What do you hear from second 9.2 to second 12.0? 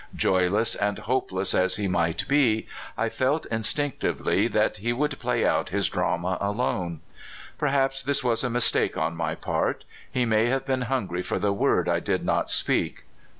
part: he may have been hungry for the word I